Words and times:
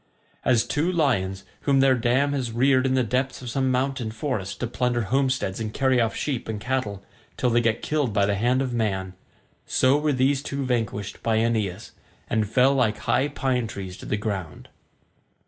As 0.43 0.63
two 0.65 0.91
lions 0.91 1.43
whom 1.59 1.79
their 1.79 1.93
dam 1.93 2.33
has 2.33 2.51
reared 2.51 2.87
in 2.87 2.95
the 2.95 3.03
depths 3.03 3.43
of 3.43 3.51
some 3.51 3.69
mountain 3.69 4.09
forest 4.09 4.59
to 4.61 4.65
plunder 4.65 5.01
homesteads 5.03 5.59
and 5.59 5.71
carry 5.71 6.01
off 6.01 6.15
sheep 6.15 6.47
and 6.47 6.59
cattle 6.59 7.03
till 7.37 7.51
they 7.51 7.61
get 7.61 7.83
killed 7.83 8.11
by 8.11 8.25
the 8.25 8.33
hand 8.33 8.63
of 8.63 8.73
man, 8.73 9.13
so 9.67 9.99
were 9.99 10.11
these 10.13 10.41
two 10.41 10.65
vanquished 10.65 11.21
by 11.21 11.35
Aeneas, 11.35 11.91
and 12.27 12.49
fell 12.49 12.73
like 12.73 12.97
high 12.97 13.27
pine 13.27 13.67
trees 13.67 13.95
to 13.97 14.07
the 14.07 14.17
ground. 14.17 14.69